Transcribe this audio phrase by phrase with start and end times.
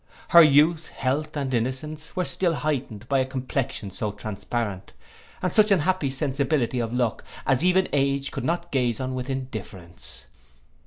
[0.29, 4.93] Her youth, health, and innocence, were still heightened by a complexion so transparent,
[5.43, 9.29] and such an happy sensibility of look, as even age could not gaze on with
[9.29, 10.25] indifference.